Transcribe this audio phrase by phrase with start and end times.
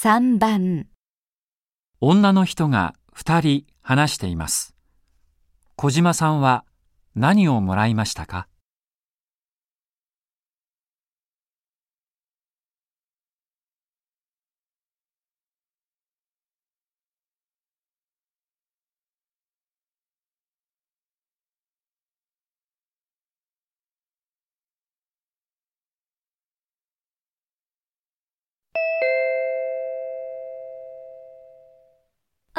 [0.00, 0.86] 3番
[2.00, 4.76] 女の人が2人話しています。
[5.74, 6.64] 小島さんは
[7.16, 8.46] 何をもらいましたか？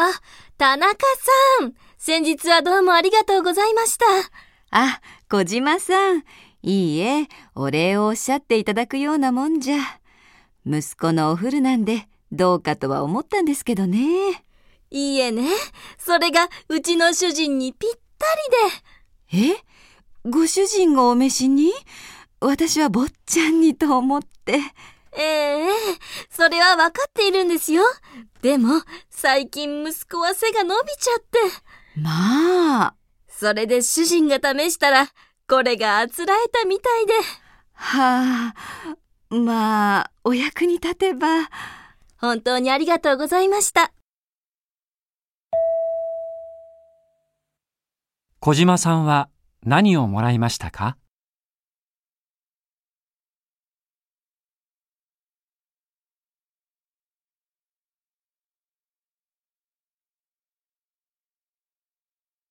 [0.02, 0.14] あ、
[0.58, 1.06] 田中
[1.60, 1.74] さん。
[1.98, 4.06] 先日はどうもありがとうございました。
[4.72, 6.24] あ、小島さん。
[6.62, 9.80] いいえ、お礼をおっしゃっていただくようなもんじゃ。
[10.66, 14.46] 息子のお古なんで、どうかとは思ったんですけどね。
[14.90, 15.50] いいえね。
[15.98, 18.26] それがうちの主人にぴった
[19.36, 19.54] りで。
[19.56, 19.64] え？
[20.30, 21.74] ご主人がお召しに？
[22.40, 24.60] 私は坊ちゃんにと思って。
[25.18, 25.68] ええ
[26.50, 27.84] それはわかっているんですよ。
[28.42, 31.38] でも、最近息子は背が伸びちゃって。
[32.02, 32.96] まあ。
[33.28, 35.10] それで主人が試したら、
[35.48, 37.14] これがあつらえたみたいで。
[37.74, 38.56] は
[39.30, 39.36] あ。
[39.36, 41.28] まあ、お役に立てば。
[42.18, 43.94] 本当にありがとうございました。
[48.40, 49.30] 小島さんは
[49.62, 50.98] 何をもらいましたか？